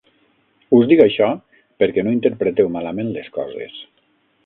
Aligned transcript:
Us 0.77 0.87
dic 0.91 1.03
això 1.05 1.27
perquè 1.83 2.07
no 2.09 2.17
interpreteu 2.17 2.75
malament 2.81 3.15
les 3.19 3.33
coses. 3.41 3.81